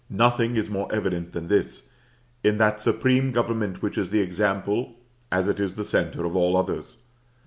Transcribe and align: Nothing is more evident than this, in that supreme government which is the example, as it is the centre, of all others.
Nothing 0.09 0.55
is 0.55 0.67
more 0.67 0.91
evident 0.91 1.31
than 1.31 1.47
this, 1.47 1.87
in 2.43 2.57
that 2.57 2.81
supreme 2.81 3.31
government 3.31 3.83
which 3.83 3.99
is 3.99 4.09
the 4.09 4.19
example, 4.19 4.95
as 5.31 5.47
it 5.47 5.59
is 5.59 5.75
the 5.75 5.85
centre, 5.85 6.25
of 6.25 6.35
all 6.35 6.57
others. 6.57 6.97